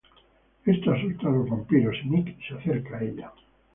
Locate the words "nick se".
2.09-2.55